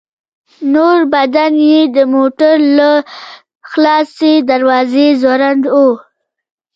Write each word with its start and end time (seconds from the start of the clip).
نور 0.73 0.97
بدن 1.13 1.53
يې 1.69 1.81
د 1.95 1.97
موټر 2.13 2.55
له 2.77 2.91
خلاصې 3.71 4.33
دروازې 4.49 5.07
ځوړند 5.21 5.63
و. 5.75 5.75